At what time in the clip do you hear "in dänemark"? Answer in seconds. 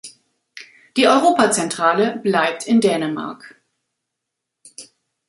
2.65-3.61